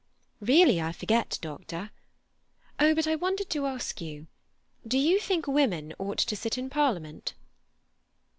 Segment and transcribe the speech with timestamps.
[0.39, 1.91] "Really, I forget, doctor.
[2.79, 4.25] Oh, but I wanted to ask you,
[4.87, 7.35] Do you think women ought to sit in Parliament?"